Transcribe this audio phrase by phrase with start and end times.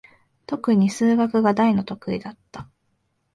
[0.47, 2.67] とくに数学が大の得意だった。